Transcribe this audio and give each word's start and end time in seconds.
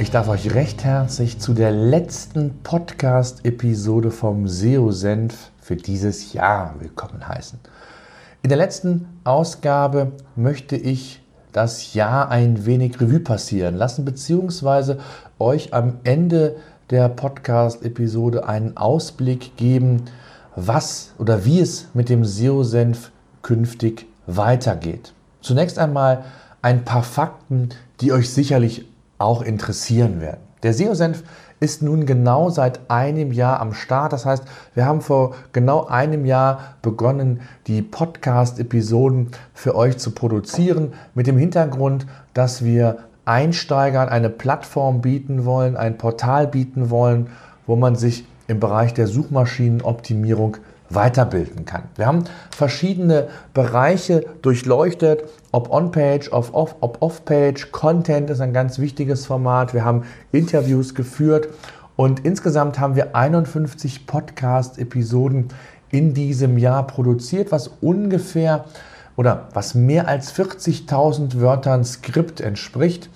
Ich 0.00 0.12
darf 0.12 0.28
euch 0.28 0.54
recht 0.54 0.84
herzlich 0.84 1.40
zu 1.40 1.54
der 1.54 1.72
letzten 1.72 2.62
Podcast-Episode 2.62 4.12
vom 4.12 4.46
SEO-Senf 4.46 5.50
für 5.60 5.74
dieses 5.74 6.32
Jahr 6.32 6.76
willkommen 6.78 7.26
heißen. 7.26 7.58
In 8.42 8.48
der 8.48 8.58
letzten 8.58 9.08
Ausgabe 9.24 10.12
möchte 10.36 10.76
ich 10.76 11.20
das 11.50 11.94
Jahr 11.94 12.30
ein 12.30 12.64
wenig 12.64 13.00
Revue 13.00 13.18
passieren 13.18 13.74
lassen, 13.74 14.04
beziehungsweise 14.04 15.00
euch 15.40 15.74
am 15.74 15.94
Ende 16.04 16.54
der 16.90 17.08
Podcast-Episode 17.08 18.48
einen 18.48 18.76
Ausblick 18.76 19.56
geben, 19.56 20.04
was 20.54 21.12
oder 21.18 21.44
wie 21.44 21.58
es 21.58 21.88
mit 21.92 22.08
dem 22.08 22.24
SEO-Senf 22.24 23.10
künftig 23.42 24.06
weitergeht. 24.28 25.12
Zunächst 25.40 25.76
einmal 25.76 26.24
ein 26.62 26.84
paar 26.84 27.02
Fakten, 27.02 27.70
die 28.00 28.12
euch 28.12 28.30
sicherlich 28.30 28.86
auch 29.18 29.42
interessieren 29.42 30.20
werden. 30.20 30.40
Der 30.62 30.74
SEO-Senf 30.74 31.22
ist 31.60 31.82
nun 31.82 32.06
genau 32.06 32.50
seit 32.50 32.90
einem 32.90 33.32
Jahr 33.32 33.60
am 33.60 33.74
Start. 33.74 34.12
Das 34.12 34.26
heißt, 34.26 34.44
wir 34.74 34.86
haben 34.86 35.00
vor 35.00 35.34
genau 35.52 35.86
einem 35.86 36.24
Jahr 36.24 36.76
begonnen, 36.82 37.40
die 37.66 37.82
Podcast-Episoden 37.82 39.28
für 39.54 39.74
euch 39.74 39.98
zu 39.98 40.12
produzieren, 40.12 40.92
mit 41.14 41.26
dem 41.26 41.38
Hintergrund, 41.38 42.06
dass 42.34 42.64
wir 42.64 42.98
Einsteigern 43.24 44.08
eine 44.08 44.30
Plattform 44.30 45.00
bieten 45.00 45.44
wollen, 45.44 45.76
ein 45.76 45.98
Portal 45.98 46.46
bieten 46.46 46.90
wollen, 46.90 47.28
wo 47.66 47.76
man 47.76 47.94
sich 47.94 48.24
im 48.46 48.60
Bereich 48.60 48.94
der 48.94 49.06
Suchmaschinenoptimierung 49.06 50.56
weiterbilden 50.90 51.64
kann. 51.64 51.84
Wir 51.96 52.06
haben 52.06 52.24
verschiedene 52.50 53.28
Bereiche 53.54 54.24
durchleuchtet, 54.42 55.24
ob 55.52 55.70
On-Page, 55.70 56.32
ob 56.32 56.98
Off-Page. 57.00 57.72
Content 57.72 58.30
ist 58.30 58.40
ein 58.40 58.52
ganz 58.52 58.78
wichtiges 58.78 59.26
Format. 59.26 59.74
Wir 59.74 59.84
haben 59.84 60.04
Interviews 60.32 60.94
geführt 60.94 61.48
und 61.96 62.24
insgesamt 62.24 62.78
haben 62.78 62.96
wir 62.96 63.16
51 63.16 64.06
Podcast-Episoden 64.06 65.48
in 65.90 66.14
diesem 66.14 66.58
Jahr 66.58 66.86
produziert, 66.86 67.50
was 67.52 67.68
ungefähr 67.80 68.64
oder 69.16 69.48
was 69.52 69.74
mehr 69.74 70.06
als 70.06 70.32
40.000 70.34 71.40
Wörtern 71.40 71.84
Skript 71.84 72.40
entspricht 72.40 73.10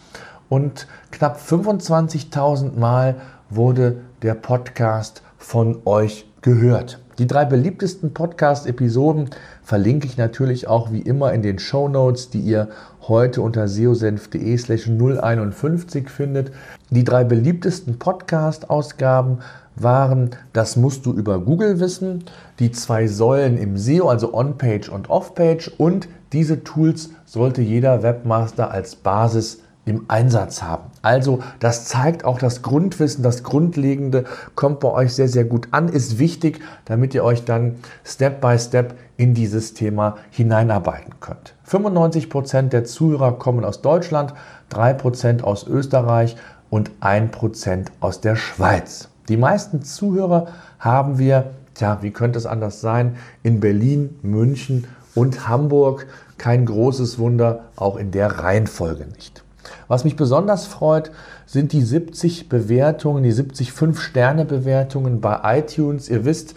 und 0.49 0.89
knapp 1.11 1.39
25.000 1.39 2.79
Mal 2.79 3.17
wurde 3.51 4.01
der 4.23 4.35
Podcast 4.35 5.23
von 5.39 5.83
euch 5.85 6.27
gehört. 6.43 6.99
Die 7.19 7.27
drei 7.27 7.45
beliebtesten 7.45 8.15
Podcast-Episoden 8.15 9.31
verlinke 9.63 10.07
ich 10.07 10.17
natürlich 10.17 10.67
auch 10.67 10.91
wie 10.91 11.01
immer 11.01 11.33
in 11.33 11.43
den 11.43 11.59
Show 11.59 11.89
Notes, 11.89 12.31
die 12.31 12.41
ihr 12.41 12.69
heute 13.07 13.43
unter 13.43 13.69
seosenf.de 13.69 14.57
slash 14.57 14.89
051 14.89 16.09
findet. 16.09 16.53
Die 16.91 17.05
drei 17.05 17.25
beliebtesten 17.25 17.99
Podcast-Ausgaben 17.99 19.39
waren 19.77 20.31
Das 20.53 20.77
musst 20.77 21.07
du 21.07 21.13
über 21.13 21.39
Google 21.39 21.81
wissen, 21.81 22.25
die 22.59 22.73
zwei 22.73 23.07
Säulen 23.07 23.57
im 23.57 23.77
SEO, 23.77 24.09
also 24.09 24.35
On-Page 24.35 24.89
und 24.89 25.11
Off-Page 25.11 25.71
und 25.79 26.09
diese 26.33 26.65
Tools 26.65 27.11
sollte 27.25 27.63
jeder 27.63 28.03
Webmaster 28.03 28.71
als 28.71 28.97
Basis 28.97 29.61
im 29.85 30.05
Einsatz 30.09 30.63
haben. 30.63 30.91
Also 31.03 31.41
das 31.59 31.87
zeigt 31.87 32.25
auch 32.25 32.39
das 32.39 32.63
Grundwissen, 32.63 33.23
das 33.25 33.43
Grundlegende 33.43 34.25
kommt 34.55 34.81
bei 34.81 34.89
euch 34.89 35.15
sehr, 35.15 35.29
sehr 35.29 35.45
gut 35.45 35.69
an, 35.73 35.89
ist 35.89 36.19
wichtig, 36.19 36.61
damit 36.85 37.15
ihr 37.15 37.25
euch 37.25 37.45
dann 37.45 37.77
Step 38.05 38.41
by 38.41 38.59
Step 38.59 38.95
in 39.17 39.35
dieses 39.35 39.75
Thema 39.75 40.17
hineinarbeiten 40.31 41.15
könnt. 41.21 41.55
95 41.65 42.31
Prozent 42.31 42.73
der 42.73 42.85
Zuhörer 42.85 43.39
kommen 43.39 43.65
aus 43.65 43.83
Deutschland, 43.83 44.35
3% 44.71 45.43
aus 45.43 45.67
Österreich 45.67 46.37
und 46.71 46.91
1% 47.01 47.89
aus 48.01 48.21
der 48.21 48.37
Schweiz. 48.37 49.09
Die 49.29 49.37
meisten 49.37 49.83
Zuhörer 49.83 50.49
haben 50.79 51.19
wir, 51.19 51.51
tja, 51.75 51.99
wie 52.03 52.11
könnte 52.11 52.39
es 52.39 52.47
anders 52.47 52.81
sein, 52.81 53.17
in 53.43 53.61
Berlin, 53.61 54.19
München 54.23 54.87
und 55.15 55.49
Hamburg. 55.49 56.07
Kein 56.39 56.67
großes 56.67 57.19
Wunder, 57.19 57.67
auch 57.77 57.97
in 57.97 58.11
der 58.11 58.39
Reihenfolge 58.39 59.07
nicht. 59.07 59.42
Was 59.89 60.05
mich 60.05 60.17
besonders 60.17 60.67
freut, 60.67 61.11
sind 61.47 61.73
die 61.73 61.83
70 61.83 62.49
Bewertungen, 62.49 63.23
die 63.23 63.33
70 63.33 63.71
5-Sterne-Bewertungen 63.71 65.21
bei 65.21 65.59
iTunes. 65.59 66.09
Ihr 66.09 66.25
wisst, 66.25 66.55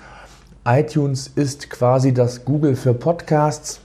iTunes 0.65 1.27
ist 1.35 1.69
quasi 1.69 2.13
das 2.13 2.45
Google 2.45 2.75
für 2.75 2.93
Podcasts. 2.93 3.81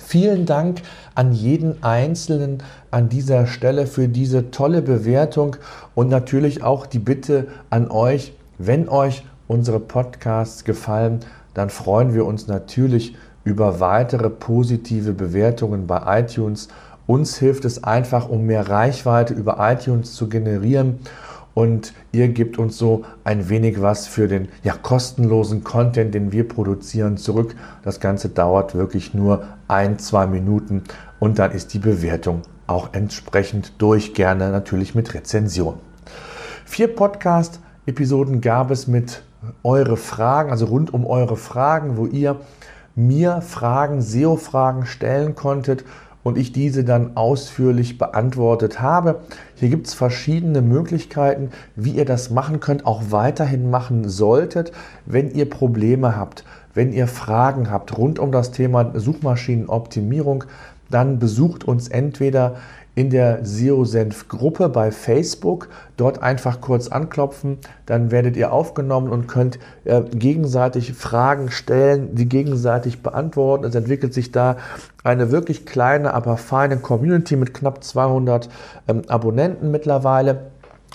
Vielen 0.00 0.46
Dank 0.46 0.82
an 1.14 1.32
jeden 1.32 1.82
Einzelnen 1.82 2.62
an 2.90 3.08
dieser 3.08 3.46
Stelle 3.46 3.86
für 3.86 4.08
diese 4.08 4.50
tolle 4.50 4.82
Bewertung 4.82 5.56
und 5.94 6.08
natürlich 6.08 6.62
auch 6.62 6.86
die 6.86 6.98
Bitte 6.98 7.46
an 7.70 7.90
euch, 7.90 8.32
wenn 8.58 8.88
euch 8.88 9.24
unsere 9.46 9.80
Podcasts 9.80 10.64
gefallen, 10.64 11.20
dann 11.54 11.70
freuen 11.70 12.14
wir 12.14 12.26
uns 12.26 12.46
natürlich 12.46 13.16
über 13.44 13.80
weitere 13.80 14.28
positive 14.28 15.12
Bewertungen 15.12 15.86
bei 15.86 16.20
iTunes 16.20 16.68
uns 17.08 17.38
hilft 17.38 17.64
es 17.64 17.82
einfach, 17.84 18.28
um 18.28 18.44
mehr 18.44 18.68
Reichweite 18.68 19.32
über 19.32 19.56
iTunes 19.60 20.14
zu 20.14 20.28
generieren. 20.28 20.98
Und 21.54 21.94
ihr 22.12 22.28
gebt 22.28 22.58
uns 22.58 22.76
so 22.76 23.04
ein 23.24 23.48
wenig 23.48 23.80
was 23.80 24.06
für 24.06 24.28
den 24.28 24.48
ja, 24.62 24.74
kostenlosen 24.74 25.64
Content, 25.64 26.14
den 26.14 26.30
wir 26.32 26.46
produzieren, 26.46 27.16
zurück. 27.16 27.56
Das 27.82 27.98
Ganze 27.98 28.28
dauert 28.28 28.74
wirklich 28.74 29.14
nur 29.14 29.44
ein, 29.66 29.98
zwei 29.98 30.26
Minuten 30.26 30.84
und 31.18 31.38
dann 31.38 31.50
ist 31.50 31.72
die 31.72 31.78
Bewertung 31.78 32.42
auch 32.66 32.90
entsprechend 32.92 33.72
durch, 33.78 34.12
gerne 34.12 34.50
natürlich 34.50 34.94
mit 34.94 35.14
Rezension. 35.14 35.74
Vier 36.66 36.94
Podcast-Episoden 36.94 38.42
gab 38.42 38.70
es 38.70 38.86
mit 38.86 39.22
eure 39.64 39.96
Fragen, 39.96 40.50
also 40.50 40.66
rund 40.66 40.92
um 40.92 41.06
eure 41.06 41.38
Fragen, 41.38 41.96
wo 41.96 42.04
ihr 42.04 42.36
mir 42.94 43.40
Fragen, 43.40 44.02
SEO-Fragen 44.02 44.84
stellen 44.84 45.34
konntet 45.34 45.84
und 46.22 46.36
ich 46.36 46.52
diese 46.52 46.84
dann 46.84 47.16
ausführlich 47.16 47.98
beantwortet 47.98 48.80
habe. 48.80 49.20
Hier 49.54 49.68
gibt 49.68 49.86
es 49.86 49.94
verschiedene 49.94 50.62
Möglichkeiten, 50.62 51.50
wie 51.76 51.92
ihr 51.92 52.04
das 52.04 52.30
machen 52.30 52.60
könnt, 52.60 52.86
auch 52.86 53.02
weiterhin 53.10 53.70
machen 53.70 54.08
solltet, 54.08 54.72
wenn 55.06 55.30
ihr 55.30 55.48
Probleme 55.48 56.16
habt, 56.16 56.44
wenn 56.74 56.92
ihr 56.92 57.06
Fragen 57.06 57.70
habt 57.70 57.96
rund 57.96 58.18
um 58.18 58.32
das 58.32 58.50
Thema 58.50 58.92
Suchmaschinenoptimierung, 58.94 60.44
dann 60.90 61.18
besucht 61.18 61.64
uns 61.64 61.88
entweder 61.88 62.56
in 62.94 63.10
der 63.10 63.44
SEO-Senf-Gruppe 63.44 64.68
bei 64.68 64.90
Facebook. 64.90 65.68
Dort 65.96 66.22
einfach 66.22 66.60
kurz 66.60 66.88
anklopfen, 66.88 67.58
dann 67.86 68.10
werdet 68.10 68.36
ihr 68.36 68.52
aufgenommen 68.52 69.08
und 69.10 69.28
könnt 69.28 69.58
äh, 69.84 70.02
gegenseitig 70.02 70.92
Fragen 70.94 71.50
stellen, 71.50 72.14
die 72.14 72.28
gegenseitig 72.28 73.02
beantworten. 73.02 73.64
Es 73.64 73.74
entwickelt 73.74 74.14
sich 74.14 74.32
da 74.32 74.56
eine 75.04 75.30
wirklich 75.30 75.64
kleine, 75.64 76.12
aber 76.14 76.36
feine 76.36 76.78
Community 76.78 77.36
mit 77.36 77.54
knapp 77.54 77.84
200 77.84 78.48
ähm, 78.88 79.02
Abonnenten 79.08 79.70
mittlerweile 79.70 80.50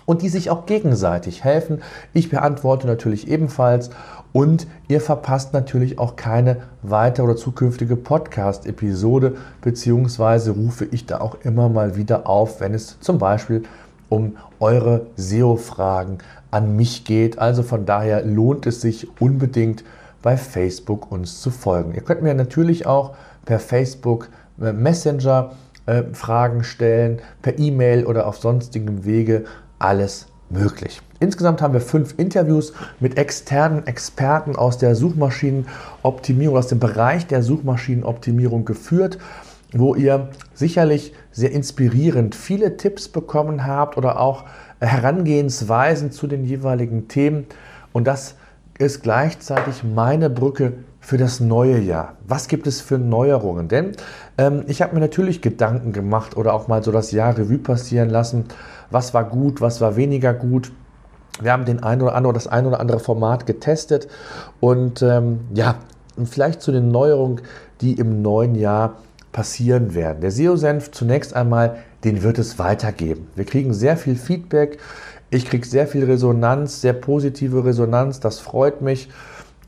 und 0.06 0.22
die 0.22 0.30
sich 0.30 0.50
auch 0.50 0.66
gegenseitig 0.66 1.44
helfen. 1.44 1.82
Ich 2.14 2.30
beantworte 2.30 2.88
natürlich 2.88 3.28
ebenfalls 3.28 3.90
und 4.34 4.68
ihr 4.88 5.00
verpasst 5.00 5.54
natürlich 5.54 6.00
auch 6.00 6.16
keine 6.16 6.58
weitere 6.82 7.26
oder 7.26 7.36
zukünftige 7.36 7.96
Podcast-Episode, 7.96 9.38
beziehungsweise 9.62 10.52
rufe 10.52 10.86
ich 10.86 11.06
da 11.06 11.22
auch 11.22 11.38
immer 11.44 11.70
mal 11.70 11.96
wieder 11.96 12.28
auf, 12.28 12.60
wenn 12.60 12.74
es 12.74 13.00
zum 13.00 13.20
Beispiel 13.20 13.64
um 14.10 14.38
eure 14.60 15.08
SEO-Fragen 15.16 16.18
an 16.52 16.76
mich 16.76 17.06
geht. 17.06 17.40
Also 17.40 17.64
von 17.64 17.86
daher 17.86 18.26
lohnt 18.26 18.66
es 18.66 18.82
sich 18.82 19.08
unbedingt 19.22 19.84
bei 20.22 20.36
Facebook 20.36 21.12
uns 21.12 21.42
zu 21.42 21.52
folgen. 21.52 21.94
Ihr 21.94 22.02
könnt 22.02 22.24
mir 22.24 22.34
natürlich 22.34 22.86
auch 22.86 23.16
per 23.46 23.60
Facebook 23.60 24.30
äh, 24.62 24.72
Messenger 24.72 25.52
äh, 25.86 26.04
Fragen 26.14 26.64
stellen, 26.64 27.22
per 27.42 27.60
E-Mail 27.60 28.06
oder 28.06 28.26
auf 28.26 28.38
sonstigem 28.38 29.06
Wege 29.06 29.46
alles 29.80 30.28
möglich. 30.50 31.02
Insgesamt 31.24 31.62
haben 31.62 31.74
wir 31.74 31.80
fünf 31.80 32.16
Interviews 32.18 32.74
mit 33.00 33.18
externen 33.18 33.88
Experten 33.88 34.58
aus 34.58 34.78
der 34.78 34.94
Suchmaschinenoptimierung, 34.94 36.58
aus 36.58 36.68
dem 36.68 36.80
Bereich 36.80 37.28
der 37.28 37.42
Suchmaschinenoptimierung 37.42 38.66
geführt, 38.66 39.18
wo 39.72 39.96
ihr 39.96 40.28
sicherlich 40.54 41.14
sehr 41.32 41.54
inspirierend 41.54 42.36
viele 42.36 42.76
Tipps 42.76 43.08
bekommen 43.08 43.66
habt 43.66 43.98
oder 43.98 44.20
auch 44.20 44.44
Herangehensweisen 44.82 46.12
zu 46.12 46.28
den 46.28 46.44
jeweiligen 46.44 47.08
Themen. 47.08 47.46
Und 47.94 48.06
das 48.06 48.36
ist 48.78 49.02
gleichzeitig 49.02 49.82
meine 49.86 50.30
Brücke 50.30 50.74
für 51.00 51.18
das 51.18 51.40
neue 51.40 51.80
Jahr. 51.80 52.18
Was 52.28 52.50
gibt 52.50 52.68
es 52.68 52.82
für 52.82 52.98
Neuerungen? 52.98 53.70
Denn 53.70 53.94
ähm, 54.38 54.64
ich 54.68 54.82
habe 54.82 54.94
mir 54.94 55.00
natürlich 55.00 55.42
Gedanken 55.42 55.94
gemacht 55.94 56.36
oder 56.36 56.54
auch 56.54 56.68
mal 56.68 56.84
so 56.84 56.92
das 56.92 57.12
Jahr 57.12 57.38
Revue 57.38 57.60
passieren 57.60 58.10
lassen. 58.10 58.44
Was 58.92 59.14
war 59.14 59.24
gut, 59.24 59.62
was 59.62 59.80
war 59.80 59.96
weniger 59.96 60.34
gut? 60.34 60.74
Wir 61.42 61.52
haben 61.52 61.66
den 61.66 61.82
ein 61.82 62.02
oder 62.02 62.16
andere, 62.16 62.34
das 62.34 62.48
ein 62.48 62.66
oder 62.66 62.80
andere 62.80 63.00
Format 63.00 63.46
getestet 63.46 64.08
und 64.60 65.02
ähm, 65.02 65.42
ja, 65.54 65.76
vielleicht 66.24 66.62
zu 66.62 66.72
den 66.72 66.90
Neuerungen, 66.90 67.42
die 67.82 67.94
im 67.94 68.22
neuen 68.22 68.56
Jahr 68.56 68.98
passieren 69.32 69.96
werden. 69.96 70.22
Der 70.22 70.32
SEO-Senf 70.32 70.92
zunächst 70.92 71.36
einmal, 71.36 71.78
den 72.04 72.22
wird 72.22 72.38
es 72.38 72.60
weitergeben. 72.60 73.28
Wir 73.36 73.46
kriegen 73.46 73.74
sehr 73.74 73.98
viel 73.98 74.16
Feedback. 74.16 74.78
Ich 75.30 75.46
kriege 75.46 75.66
sehr 75.66 75.88
viel 75.88 76.06
Resonanz, 76.06 76.82
sehr 76.82 76.94
positive 76.94 77.66
Resonanz. 77.66 78.20
Das 78.20 78.40
freut 78.40 78.82
mich. 78.82 79.10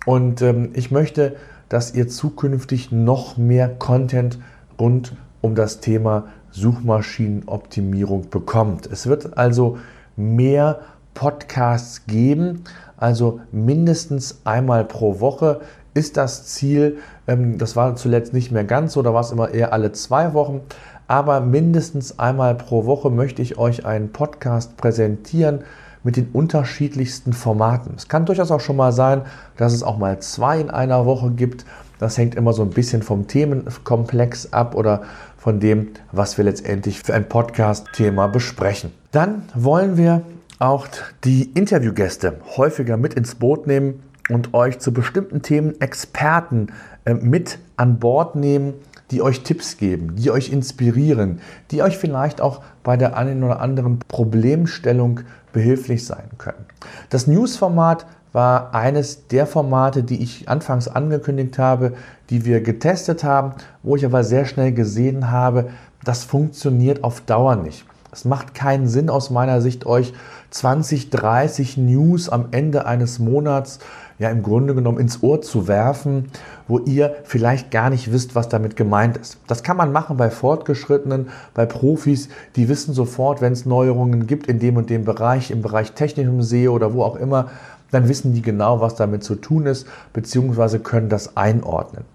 Und 0.06 0.44
ähm, 0.44 0.70
ich 0.74 0.92
möchte, 0.92 1.36
dass 1.68 1.96
ihr 1.96 2.08
zukünftig 2.08 2.92
noch 2.92 3.38
mehr 3.38 3.70
Content 3.70 4.38
rund 4.80 5.14
um 5.42 5.56
das 5.56 5.80
Thema 5.80 6.28
Suchmaschinenoptimierung 6.52 8.30
bekommt. 8.30 8.88
Es 8.88 9.08
wird 9.08 9.38
also 9.38 9.78
mehr 10.16 10.80
Podcasts 11.16 12.06
geben, 12.06 12.64
also 12.98 13.40
mindestens 13.52 14.42
einmal 14.44 14.86
pro 14.86 15.20
Woche 15.20 15.62
ist 15.96 16.18
das 16.18 16.46
Ziel. 16.46 16.98
Ähm, 17.26 17.58
das 17.58 17.76
war 17.76 17.96
zuletzt 17.96 18.34
nicht 18.34 18.52
mehr 18.52 18.64
ganz 18.64 18.94
so, 18.94 19.02
da 19.02 19.14
war 19.14 19.22
es 19.22 19.32
immer 19.32 19.52
eher 19.52 19.74
alle 19.74 19.92
zwei 19.92 20.36
Wochen. 20.36 20.62
Aber 21.08 21.40
mindestens 21.40 22.20
einmal 22.20 22.56
pro 22.56 22.86
Woche 22.86 23.10
möchte 23.10 23.42
ich 23.42 23.58
euch 23.58 23.86
einen 23.86 24.12
Podcast 24.12 24.78
präsentieren 24.78 25.64
mit 26.04 26.18
den 26.18 26.30
unterschiedlichsten 26.34 27.34
Formaten. 27.34 27.94
Es 27.96 28.08
kann 28.08 28.26
durchaus 28.26 28.52
auch 28.52 28.60
schon 28.60 28.76
mal 28.76 28.92
sein, 28.92 29.24
dass 29.58 29.74
es 29.74 29.84
auch 29.84 29.98
mal 29.98 30.20
zwei 30.20 30.60
in 30.60 30.70
einer 30.70 31.06
Woche 31.06 31.32
gibt. 31.32 31.66
Das 32.00 32.18
hängt 32.18 32.36
immer 32.36 32.54
so 32.54 32.62
ein 32.62 32.70
bisschen 32.72 33.02
vom 33.02 33.28
Themenkomplex 33.28 34.52
ab 34.54 34.76
oder 34.76 35.04
von 35.38 35.60
dem, 35.60 35.90
was 36.12 36.38
wir 36.38 36.46
letztendlich 36.46 37.00
für 37.00 37.14
ein 37.14 37.30
Podcast-Thema 37.30 38.28
besprechen. 38.28 38.92
Dann 39.12 39.44
wollen 39.54 39.98
wir 39.98 40.22
auch 40.60 40.88
die 41.24 41.44
Interviewgäste 41.52 42.40
häufiger 42.58 42.98
mit 42.98 43.14
ins 43.14 43.36
Boot 43.36 43.68
nehmen 43.68 44.04
und 44.30 44.54
euch 44.54 44.80
zu 44.80 44.94
bestimmten 44.94 45.42
Themen 45.42 45.80
Experten 45.82 46.68
äh, 47.06 47.14
mit 47.14 47.60
an 47.78 48.00
Bord 48.00 48.36
nehmen, 48.36 48.74
die 49.12 49.22
euch 49.22 49.42
Tipps 49.42 49.78
geben, 49.78 50.16
die 50.16 50.32
euch 50.32 50.52
inspirieren, 50.52 51.40
die 51.72 51.84
euch 51.84 51.98
vielleicht 51.98 52.42
auch 52.42 52.62
bei 52.84 52.98
der 52.98 53.18
einen 53.18 53.44
oder 53.44 53.62
anderen 53.62 54.00
Problemstellung 54.00 55.22
behilflich 55.54 56.06
sein 56.06 56.30
können. 56.38 56.66
Das 57.10 57.28
News-Format 57.28 58.06
war 58.34 58.74
eines 58.74 59.28
der 59.28 59.48
Formate, 59.48 60.04
die 60.04 60.22
ich 60.22 60.50
anfangs 60.50 60.88
angekündigt 60.88 61.58
habe, 61.58 61.94
die 62.30 62.44
wir 62.44 62.62
getestet 62.62 63.24
haben, 63.24 63.54
wo 63.84 63.96
ich 63.96 64.06
aber 64.06 64.24
sehr 64.24 64.46
schnell 64.46 64.74
gesehen 64.74 65.32
habe, 65.32 65.70
das 66.04 66.24
funktioniert 66.24 67.04
auf 67.04 67.22
Dauer 67.22 67.56
nicht. 67.56 67.86
Es 68.16 68.24
macht 68.24 68.56
keinen 68.56 68.88
Sinn 68.88 69.10
aus 69.10 69.30
meiner 69.30 69.60
Sicht, 69.60 69.86
euch 69.86 70.14
20, 70.52 71.10
30 71.10 71.76
News 71.76 72.30
am 72.30 72.48
Ende 72.52 72.86
eines 72.86 73.20
Monats 73.20 73.80
ja 74.20 74.30
im 74.30 74.42
Grunde 74.42 74.74
genommen 74.74 75.00
ins 75.00 75.22
Ohr 75.22 75.42
zu 75.42 75.68
werfen, 75.68 76.30
wo 76.70 76.80
ihr 76.80 77.14
vielleicht 77.26 77.72
gar 77.72 77.90
nicht 77.90 78.14
wisst, 78.14 78.34
was 78.34 78.48
damit 78.48 78.78
gemeint 78.78 79.18
ist. 79.18 79.38
Das 79.48 79.64
kann 79.64 79.76
man 79.76 79.92
machen 79.92 80.16
bei 80.16 80.30
Fortgeschrittenen, 80.30 81.28
bei 81.54 81.66
Profis, 81.66 82.30
die 82.56 82.70
wissen 82.70 82.94
sofort, 82.94 83.42
wenn 83.42 83.52
es 83.52 83.66
Neuerungen 83.66 84.28
gibt 84.28 84.48
in 84.48 84.60
dem 84.60 84.78
und 84.78 84.90
dem 84.90 85.04
Bereich, 85.04 85.52
im 85.52 85.62
Bereich 85.62 85.92
technischem 85.92 86.42
SEO 86.42 86.74
oder 86.74 86.94
wo 86.94 87.04
auch 87.04 87.18
immer, 87.18 87.50
dann 87.92 88.08
wissen 88.08 88.34
die 88.34 88.42
genau, 88.42 88.80
was 88.80 88.96
damit 88.96 89.26
zu 89.26 89.36
tun 89.36 89.66
ist, 89.66 89.88
beziehungsweise 90.14 90.80
können 90.80 91.10
das 91.10 91.36
einordnen. 91.36 92.06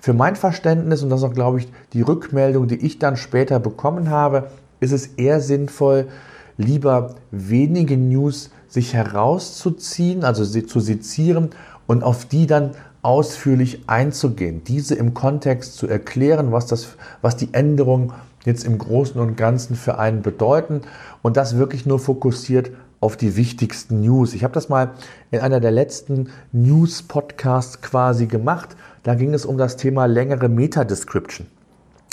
Für 0.00 0.14
mein 0.14 0.36
Verständnis, 0.36 1.02
und 1.02 1.10
das 1.10 1.20
ist 1.20 1.26
auch, 1.26 1.34
glaube 1.34 1.58
ich, 1.58 1.68
die 1.92 2.02
Rückmeldung, 2.02 2.68
die 2.68 2.86
ich 2.86 2.98
dann 2.98 3.16
später 3.16 3.58
bekommen 3.58 4.08
habe, 4.08 4.44
ist 4.80 4.92
es 4.92 5.06
eher 5.16 5.40
sinnvoll, 5.40 6.08
lieber 6.56 7.14
wenige 7.30 7.96
News 7.96 8.50
sich 8.68 8.94
herauszuziehen, 8.94 10.24
also 10.24 10.44
sie 10.44 10.66
zu 10.66 10.80
sezieren 10.80 11.50
und 11.86 12.02
auf 12.02 12.24
die 12.24 12.46
dann 12.46 12.72
ausführlich 13.02 13.84
einzugehen, 13.86 14.62
diese 14.64 14.94
im 14.94 15.14
Kontext 15.14 15.76
zu 15.76 15.86
erklären, 15.86 16.52
was, 16.52 16.66
das, 16.66 16.96
was 17.22 17.36
die 17.36 17.52
Änderungen 17.52 18.12
jetzt 18.44 18.64
im 18.64 18.78
Großen 18.78 19.20
und 19.20 19.36
Ganzen 19.36 19.74
für 19.74 19.98
einen 19.98 20.22
bedeuten 20.22 20.82
und 21.22 21.36
das 21.36 21.56
wirklich 21.56 21.86
nur 21.86 21.98
fokussiert 21.98 22.70
auf 23.00 23.16
die 23.16 23.36
wichtigsten 23.36 24.00
News. 24.00 24.34
Ich 24.34 24.44
habe 24.44 24.52
das 24.52 24.68
mal 24.68 24.90
in 25.30 25.40
einer 25.40 25.60
der 25.60 25.70
letzten 25.70 26.28
News-Podcasts 26.52 27.80
quasi 27.80 28.26
gemacht. 28.26 28.76
Da 29.02 29.14
ging 29.14 29.32
es 29.32 29.46
um 29.46 29.56
das 29.56 29.76
Thema 29.76 30.04
längere 30.04 30.48
Meta-Description. 30.48 31.46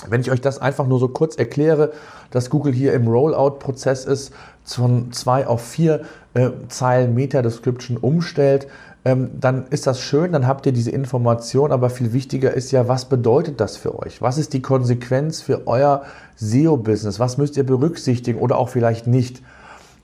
Wenn 0.07 0.21
ich 0.21 0.29
euch 0.31 0.41
das 0.41 0.59
einfach 0.59 0.85
nur 0.85 0.99
so 0.99 1.07
kurz 1.07 1.35
erkläre, 1.35 1.91
dass 2.29 2.49
Google 2.49 2.73
hier 2.73 2.93
im 2.93 3.07
Rollout-Prozess 3.07 4.05
ist, 4.05 4.31
von 4.63 5.11
zwei 5.11 5.47
auf 5.47 5.63
vier 5.63 6.01
äh, 6.33 6.49
Zeilen 6.67 7.15
Meta-Description 7.15 7.97
umstellt, 7.97 8.67
ähm, 9.05 9.31
dann 9.39 9.67
ist 9.69 9.87
das 9.87 10.01
schön, 10.01 10.33
dann 10.33 10.45
habt 10.45 10.65
ihr 10.65 10.71
diese 10.71 10.91
Information, 10.91 11.71
aber 11.71 11.89
viel 11.89 12.13
wichtiger 12.13 12.53
ist 12.53 12.71
ja, 12.71 12.87
was 12.87 13.05
bedeutet 13.05 13.59
das 13.59 13.77
für 13.77 13.97
euch? 13.97 14.21
Was 14.21 14.37
ist 14.37 14.53
die 14.53 14.61
Konsequenz 14.61 15.41
für 15.41 15.65
euer 15.65 16.03
SEO-Business? 16.35 17.19
Was 17.19 17.37
müsst 17.37 17.57
ihr 17.57 17.65
berücksichtigen 17.65 18.39
oder 18.39 18.57
auch 18.57 18.69
vielleicht 18.69 19.07
nicht? 19.07 19.41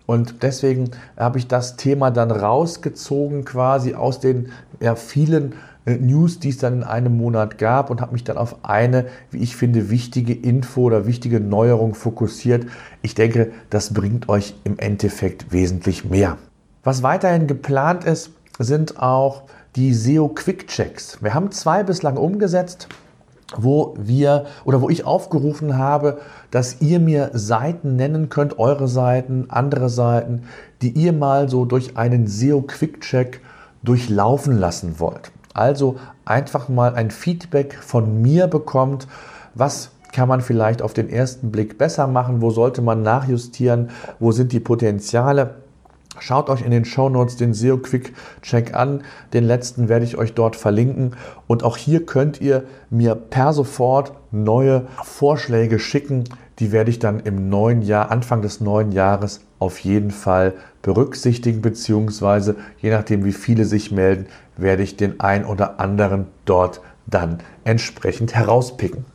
Und 0.05 0.44
deswegen 0.44 0.91
habe 1.17 1.39
ich 1.39 1.47
das 1.47 1.77
Thema 1.77 2.11
dann 2.11 2.31
rausgezogen, 2.31 3.45
quasi 3.45 3.95
aus 3.95 4.19
den 4.19 4.50
ja, 4.79 4.95
vielen 4.95 5.53
äh, 5.85 5.95
News, 5.95 6.39
die 6.39 6.50
es 6.50 6.57
dann 6.57 6.73
in 6.73 6.83
einem 6.83 7.17
Monat 7.17 7.57
gab 7.57 7.89
und 7.89 8.01
habe 8.01 8.13
mich 8.13 8.23
dann 8.23 8.38
auf 8.38 8.57
eine, 8.63 9.05
wie 9.31 9.38
ich 9.38 9.55
finde, 9.55 9.89
wichtige 9.89 10.33
Info 10.33 10.83
oder 10.83 11.05
wichtige 11.05 11.39
Neuerung 11.39 11.95
fokussiert. 11.95 12.65
Ich 13.01 13.15
denke, 13.15 13.51
das 13.69 13.94
bringt 13.94 14.29
euch 14.29 14.55
im 14.63 14.77
Endeffekt 14.77 15.51
wesentlich 15.51 16.05
mehr. 16.05 16.38
Was 16.83 17.01
weiterhin 17.01 17.47
geplant 17.47 18.03
ist, 18.03 18.31
sind 18.59 19.00
auch 19.00 19.44
die 19.75 19.94
SEO 19.94 20.27
Quick 20.29 20.67
Checks. 20.67 21.23
Wir 21.23 21.33
haben 21.33 21.51
zwei 21.51 21.83
bislang 21.83 22.17
umgesetzt 22.17 22.88
wo 23.57 23.95
wir 23.97 24.45
oder 24.65 24.81
wo 24.81 24.89
ich 24.89 25.05
aufgerufen 25.05 25.77
habe, 25.77 26.19
dass 26.51 26.81
ihr 26.81 27.00
mir 27.00 27.31
Seiten 27.33 27.95
nennen 27.95 28.29
könnt, 28.29 28.59
eure 28.59 28.88
Seiten, 28.88 29.45
andere 29.50 29.89
Seiten, 29.89 30.44
die 30.81 30.91
ihr 30.91 31.13
mal 31.13 31.50
so 31.50 31.65
durch 31.65 31.97
einen 31.97 32.27
SEO 32.27 32.61
Quick 32.61 33.01
Check 33.01 33.41
durchlaufen 33.83 34.57
lassen 34.57 35.00
wollt. 35.00 35.31
Also 35.53 35.97
einfach 36.25 36.69
mal 36.69 36.95
ein 36.95 37.12
Feedback 37.12 37.75
von 37.75 38.22
mir 38.22 38.48
bekommt, 38.48 39.07
was 39.53 39.91
kann 40.13 40.29
man 40.29 40.41
vielleicht 40.41 40.81
auf 40.81 40.93
den 40.93 41.10
ersten 41.10 41.51
Blick 41.51 41.77
besser 41.77 42.07
machen, 42.07 42.41
wo 42.41 42.51
sollte 42.51 42.81
man 42.81 43.01
nachjustieren, 43.01 43.89
wo 44.19 44.31
sind 44.31 44.51
die 44.51 44.60
Potenziale. 44.60 45.55
Schaut 46.20 46.50
euch 46.50 46.62
in 46.62 46.72
den 46.72 46.86
Show 46.86 47.10
Notes 47.10 47.38
den 47.38 47.53
SEO 47.53 47.77
Quick 47.77 48.13
Check 48.41 48.75
an. 48.75 49.03
Den 49.34 49.43
letzten 49.43 49.89
werde 49.89 50.05
ich 50.05 50.17
euch 50.17 50.34
dort 50.34 50.55
verlinken. 50.55 51.15
Und 51.48 51.63
auch 51.63 51.75
hier 51.75 52.05
könnt 52.05 52.39
ihr 52.39 52.63
mir 52.89 53.15
per 53.15 53.53
sofort 53.53 54.13
neue 54.32 54.88
Vorschläge 55.03 55.79
schicken. 55.79 56.25
Die 56.60 56.72
werde 56.72 56.91
ich 56.91 57.00
dann 57.00 57.20
im 57.20 57.50
neuen 57.50 57.82
Jahr, 57.82 58.12
Anfang 58.12 58.41
des 58.41 58.62
neuen 58.62 58.91
Jahres 58.91 59.41
auf 59.58 59.79
jeden 59.79 60.12
Fall 60.12 60.53
berücksichtigen, 60.84 61.62
beziehungsweise 61.62 62.58
je 62.79 62.91
nachdem, 62.91 63.25
wie 63.25 63.34
viele 63.34 63.65
sich 63.65 63.91
melden, 63.91 64.27
werde 64.55 64.84
ich 64.84 64.98
den 64.98 65.20
ein 65.20 65.46
oder 65.46 65.79
anderen 65.79 66.27
dort 66.46 66.82
dann 67.08 67.39
entsprechend 67.63 68.36
herauspicken. 68.36 69.05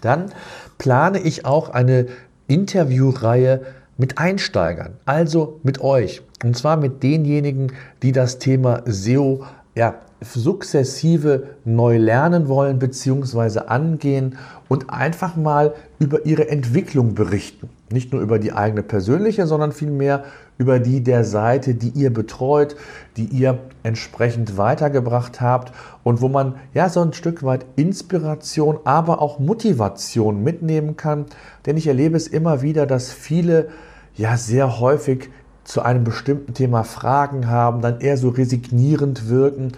Dann 0.00 0.32
plane 0.78 1.18
ich 1.20 1.44
auch 1.44 1.70
eine 1.70 2.06
Interviewreihe 2.46 3.62
mit 3.96 4.18
Einsteigern, 4.18 4.94
also 5.04 5.60
mit 5.62 5.80
euch. 5.80 6.22
Und 6.42 6.56
zwar 6.56 6.76
mit 6.76 7.02
denjenigen, 7.02 7.72
die 8.02 8.12
das 8.12 8.38
Thema 8.38 8.82
SEO 8.86 9.44
ja, 9.74 9.94
sukzessive 10.20 11.48
neu 11.64 11.96
lernen 11.98 12.48
wollen 12.48 12.78
bzw. 12.78 13.60
angehen 13.66 14.36
und 14.68 14.90
einfach 14.90 15.36
mal 15.36 15.74
über 15.98 16.26
ihre 16.26 16.48
Entwicklung 16.48 17.14
berichten. 17.14 17.68
Nicht 17.90 18.12
nur 18.12 18.22
über 18.22 18.38
die 18.38 18.52
eigene 18.52 18.82
persönliche, 18.82 19.46
sondern 19.46 19.72
vielmehr 19.72 20.24
über 20.58 20.78
die 20.78 21.02
der 21.02 21.24
Seite, 21.24 21.74
die 21.74 21.88
ihr 21.88 22.12
betreut, 22.12 22.76
die 23.16 23.24
ihr 23.24 23.58
entsprechend 23.82 24.56
weitergebracht 24.56 25.40
habt 25.40 25.72
und 26.04 26.20
wo 26.20 26.28
man 26.28 26.54
ja 26.72 26.88
so 26.88 27.00
ein 27.00 27.12
Stück 27.12 27.42
weit 27.42 27.66
Inspiration, 27.76 28.78
aber 28.84 29.20
auch 29.20 29.38
Motivation 29.38 30.42
mitnehmen 30.42 30.96
kann. 30.96 31.26
Denn 31.66 31.76
ich 31.76 31.86
erlebe 31.86 32.16
es 32.16 32.28
immer 32.28 32.62
wieder, 32.62 32.86
dass 32.86 33.12
viele 33.12 33.68
ja 34.14 34.36
sehr 34.36 34.78
häufig 34.78 35.30
zu 35.64 35.82
einem 35.82 36.04
bestimmten 36.04 36.54
Thema 36.54 36.84
Fragen 36.84 37.48
haben, 37.48 37.80
dann 37.80 38.00
eher 38.00 38.16
so 38.16 38.28
resignierend 38.28 39.28
wirken 39.28 39.72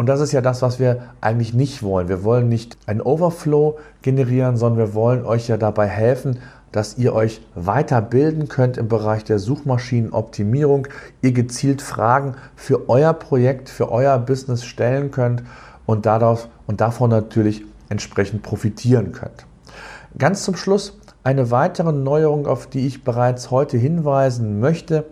und 0.00 0.06
das 0.06 0.20
ist 0.20 0.32
ja 0.32 0.40
das, 0.40 0.62
was 0.62 0.78
wir 0.78 1.10
eigentlich 1.20 1.52
nicht 1.52 1.82
wollen. 1.82 2.08
Wir 2.08 2.24
wollen 2.24 2.48
nicht 2.48 2.78
einen 2.86 3.02
Overflow 3.02 3.78
generieren, 4.00 4.56
sondern 4.56 4.78
wir 4.78 4.94
wollen 4.94 5.26
euch 5.26 5.48
ja 5.48 5.58
dabei 5.58 5.88
helfen, 5.88 6.38
dass 6.72 6.96
ihr 6.96 7.12
euch 7.12 7.42
weiterbilden 7.54 8.48
könnt 8.48 8.78
im 8.78 8.88
Bereich 8.88 9.24
der 9.24 9.38
Suchmaschinenoptimierung, 9.38 10.88
ihr 11.20 11.32
gezielt 11.32 11.82
Fragen 11.82 12.34
für 12.56 12.88
euer 12.88 13.12
Projekt, 13.12 13.68
für 13.68 13.92
euer 13.92 14.18
Business 14.18 14.64
stellen 14.64 15.10
könnt 15.10 15.42
und, 15.84 16.06
darauf, 16.06 16.48
und 16.66 16.80
davon 16.80 17.10
natürlich 17.10 17.66
entsprechend 17.90 18.42
profitieren 18.42 19.12
könnt. 19.12 19.44
Ganz 20.16 20.44
zum 20.44 20.56
Schluss 20.56 20.98
eine 21.24 21.50
weitere 21.50 21.92
Neuerung, 21.92 22.46
auf 22.46 22.66
die 22.66 22.86
ich 22.86 23.04
bereits 23.04 23.50
heute 23.50 23.76
hinweisen 23.76 24.60
möchte. 24.60 25.04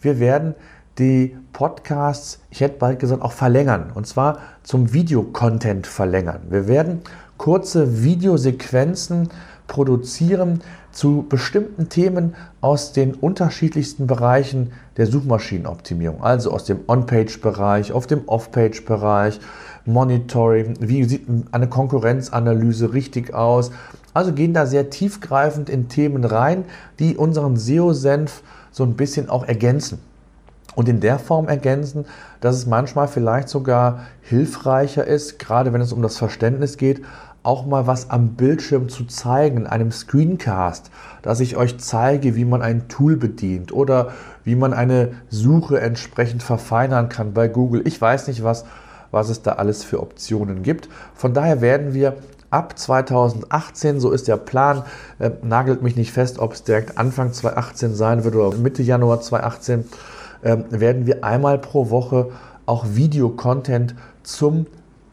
Wir 0.00 0.18
werden 0.18 0.54
die 0.98 1.36
Podcasts, 1.52 2.40
ich 2.50 2.60
hätte 2.60 2.78
bald 2.78 2.98
gesagt, 2.98 3.22
auch 3.22 3.32
verlängern. 3.32 3.90
Und 3.94 4.06
zwar 4.06 4.38
zum 4.62 4.92
Videocontent 4.92 5.86
verlängern. 5.86 6.42
Wir 6.48 6.68
werden 6.68 7.02
kurze 7.36 8.02
Videosequenzen 8.02 9.30
produzieren 9.66 10.60
zu 10.90 11.24
bestimmten 11.28 11.88
Themen 11.88 12.34
aus 12.60 12.92
den 12.92 13.14
unterschiedlichsten 13.14 14.06
Bereichen 14.06 14.72
der 14.96 15.06
Suchmaschinenoptimierung. 15.06 16.22
Also 16.22 16.50
aus 16.50 16.64
dem 16.64 16.80
On-Page-Bereich, 16.88 17.92
auf 17.92 18.06
dem 18.06 18.22
Off-Page-Bereich, 18.26 19.40
Monitoring, 19.86 20.74
wie 20.80 21.04
sieht 21.04 21.26
eine 21.52 21.68
Konkurrenzanalyse 21.68 22.92
richtig 22.92 23.32
aus. 23.32 23.70
Also 24.20 24.34
gehen 24.34 24.52
da 24.52 24.66
sehr 24.66 24.90
tiefgreifend 24.90 25.70
in 25.70 25.88
Themen 25.88 26.26
rein, 26.26 26.66
die 26.98 27.16
unseren 27.16 27.56
SEO-Senf 27.56 28.42
so 28.70 28.84
ein 28.84 28.92
bisschen 28.92 29.30
auch 29.30 29.48
ergänzen 29.48 29.98
und 30.74 30.90
in 30.90 31.00
der 31.00 31.18
Form 31.18 31.48
ergänzen, 31.48 32.04
dass 32.42 32.54
es 32.54 32.66
manchmal 32.66 33.08
vielleicht 33.08 33.48
sogar 33.48 34.00
hilfreicher 34.20 35.06
ist, 35.06 35.38
gerade 35.38 35.72
wenn 35.72 35.80
es 35.80 35.94
um 35.94 36.02
das 36.02 36.18
Verständnis 36.18 36.76
geht, 36.76 37.00
auch 37.42 37.64
mal 37.64 37.86
was 37.86 38.10
am 38.10 38.34
Bildschirm 38.34 38.90
zu 38.90 39.06
zeigen, 39.06 39.66
einem 39.66 39.90
Screencast, 39.90 40.90
dass 41.22 41.40
ich 41.40 41.56
euch 41.56 41.78
zeige, 41.78 42.36
wie 42.36 42.44
man 42.44 42.60
ein 42.60 42.88
Tool 42.88 43.16
bedient 43.16 43.72
oder 43.72 44.10
wie 44.44 44.54
man 44.54 44.74
eine 44.74 45.12
Suche 45.30 45.80
entsprechend 45.80 46.42
verfeinern 46.42 47.08
kann 47.08 47.32
bei 47.32 47.48
Google. 47.48 47.80
Ich 47.86 47.98
weiß 47.98 48.28
nicht, 48.28 48.44
was, 48.44 48.66
was 49.12 49.30
es 49.30 49.40
da 49.40 49.52
alles 49.52 49.82
für 49.82 49.98
Optionen 49.98 50.62
gibt. 50.62 50.90
Von 51.14 51.32
daher 51.32 51.62
werden 51.62 51.94
wir 51.94 52.16
ab 52.50 52.78
2018, 52.78 54.00
so 54.00 54.10
ist 54.10 54.28
der 54.28 54.36
Plan, 54.36 54.82
äh, 55.18 55.30
nagelt 55.42 55.82
mich 55.82 55.96
nicht 55.96 56.12
fest, 56.12 56.38
ob 56.38 56.52
es 56.52 56.64
direkt 56.64 56.98
Anfang 56.98 57.32
2018 57.32 57.94
sein 57.94 58.24
wird 58.24 58.34
oder 58.34 58.56
Mitte 58.56 58.82
Januar 58.82 59.20
2018, 59.20 59.84
äh, 60.42 60.56
werden 60.70 61.06
wir 61.06 61.24
einmal 61.24 61.58
pro 61.58 61.90
Woche 61.90 62.30
auch 62.66 62.86
Videocontent 62.92 63.94
zum 64.22 64.66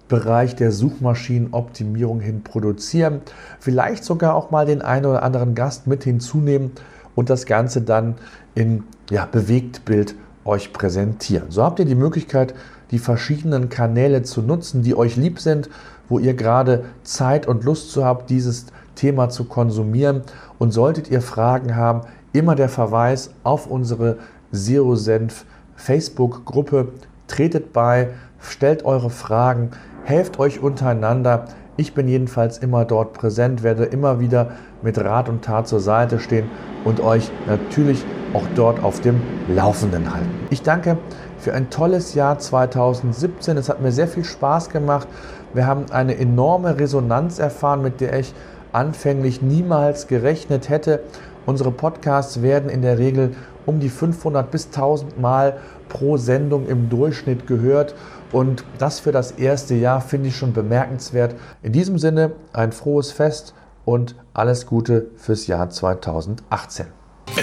Bereich 0.07 0.55
der 0.55 0.71
Suchmaschinenoptimierung 0.71 2.21
hin 2.21 2.41
produzieren. 2.43 3.21
Vielleicht 3.59 4.03
sogar 4.03 4.35
auch 4.35 4.51
mal 4.51 4.65
den 4.65 4.81
einen 4.81 5.05
oder 5.05 5.23
anderen 5.23 5.53
Gast 5.53 5.85
mit 5.85 6.03
hinzunehmen 6.03 6.71
und 7.15 7.29
das 7.29 7.45
Ganze 7.45 7.81
dann 7.81 8.15
in 8.55 8.83
ja, 9.09 9.25
Bewegtbild 9.25 10.15
euch 10.45 10.71
präsentieren. 10.71 11.47
So 11.49 11.63
habt 11.63 11.79
ihr 11.79 11.85
die 11.85 11.95
Möglichkeit, 11.95 12.53
die 12.91 12.99
verschiedenen 12.99 13.67
Kanäle 13.67 14.23
zu 14.23 14.41
nutzen, 14.41 14.81
die 14.81 14.95
euch 14.95 15.17
lieb 15.17 15.39
sind, 15.39 15.69
wo 16.09 16.19
ihr 16.19 16.33
gerade 16.33 16.85
Zeit 17.03 17.47
und 17.47 17.63
Lust 17.63 17.91
zu 17.91 18.05
habt, 18.05 18.29
dieses 18.29 18.67
Thema 18.95 19.29
zu 19.29 19.45
konsumieren. 19.45 20.21
Und 20.57 20.71
solltet 20.71 21.09
ihr 21.09 21.21
Fragen 21.21 21.75
haben, 21.75 22.01
immer 22.33 22.55
der 22.55 22.69
Verweis 22.69 23.31
auf 23.43 23.67
unsere 23.67 24.17
Zero 24.51 24.95
Senf 24.95 25.45
Facebook-Gruppe. 25.75 26.89
Tretet 27.27 27.73
bei, 27.73 28.09
stellt 28.39 28.85
eure 28.85 29.09
Fragen, 29.09 29.71
helft 30.03 30.39
euch 30.39 30.61
untereinander. 30.61 31.45
Ich 31.75 31.93
bin 31.93 32.07
jedenfalls 32.07 32.57
immer 32.57 32.85
dort 32.85 33.13
präsent, 33.13 33.61
werde 33.61 33.85
immer 33.85 34.19
wieder 34.19 34.51
mit 34.81 34.97
Rat 34.97 35.29
und 35.29 35.43
Tat 35.43 35.67
zur 35.67 35.79
Seite 35.79 36.19
stehen 36.19 36.49
und 36.85 36.99
euch 36.99 37.29
natürlich 37.45 38.03
auch 38.33 38.45
dort 38.55 38.83
auf 38.83 39.01
dem 39.01 39.21
Laufenden 39.47 40.13
halten. 40.13 40.29
Ich 40.49 40.61
danke 40.61 40.97
für 41.39 41.53
ein 41.53 41.69
tolles 41.69 42.13
Jahr 42.13 42.39
2017. 42.39 43.57
Es 43.57 43.69
hat 43.69 43.81
mir 43.81 43.91
sehr 43.91 44.07
viel 44.07 44.23
Spaß 44.23 44.69
gemacht. 44.69 45.07
Wir 45.53 45.65
haben 45.65 45.85
eine 45.91 46.17
enorme 46.17 46.79
Resonanz 46.79 47.39
erfahren, 47.39 47.81
mit 47.81 48.01
der 48.01 48.19
ich 48.19 48.33
anfänglich 48.71 49.41
niemals 49.41 50.07
gerechnet 50.07 50.69
hätte. 50.69 51.01
Unsere 51.45 51.71
Podcasts 51.71 52.41
werden 52.41 52.69
in 52.69 52.81
der 52.81 52.97
Regel 52.97 53.35
um 53.65 53.79
die 53.79 53.89
500 53.89 54.49
bis 54.49 54.67
1000 54.67 55.19
Mal 55.19 55.57
pro 55.89 56.17
Sendung 56.17 56.67
im 56.67 56.89
Durchschnitt 56.89 57.47
gehört. 57.47 57.95
Und 58.31 58.63
das 58.77 58.99
für 58.99 59.11
das 59.11 59.31
erste 59.31 59.75
Jahr 59.75 60.01
finde 60.01 60.29
ich 60.29 60.35
schon 60.35 60.53
bemerkenswert. 60.53 61.35
In 61.63 61.71
diesem 61.71 61.97
Sinne 61.97 62.31
ein 62.53 62.71
frohes 62.71 63.11
Fest 63.11 63.53
und 63.85 64.15
alles 64.33 64.65
Gute 64.65 65.11
fürs 65.15 65.47
Jahr 65.47 65.69
2018. 65.69 66.87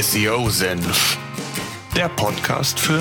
SEO 0.01 0.51
Senf, 0.51 1.19
der 1.97 2.09
Podcast 2.11 2.79
für 2.79 3.01